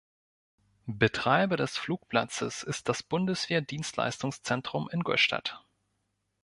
[0.87, 5.63] Betreiber des Flugplatzes ist das Bundeswehr-Dienstleistungszentrum Ingolstadt.